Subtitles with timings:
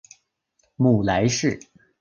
[0.77, 1.59] 母雷氏。